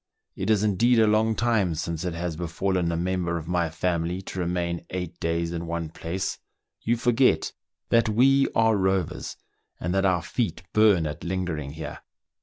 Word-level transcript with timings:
It 0.35 0.49
is 0.49 0.63
indeed 0.63 0.97
a 0.97 1.05
long 1.05 1.35
time 1.35 1.75
since 1.75 2.03
it 2.05 2.15
has 2.15 2.35
befallen 2.35 2.91
a 2.91 2.97
member 2.97 3.37
of 3.37 3.47
my 3.47 3.69
family 3.69 4.19
to 4.23 4.39
remain 4.39 4.83
eight 4.89 5.19
days 5.19 5.51
in 5.51 5.67
one 5.67 5.89
place: 5.89 6.39
you 6.81 6.97
forget 6.97 7.53
that 7.89 8.09
we 8.09 8.47
are 8.55 8.75
rovers, 8.77 9.37
and 9.79 9.93
that 9.93 10.03
our 10.03 10.23
feet 10.23 10.63
burn 10.73 11.05
at 11.05 11.23
lingering 11.23 11.73
here." 11.73 11.99